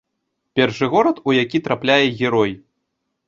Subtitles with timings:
[0.59, 2.51] Першы горад, у які трапляе герой.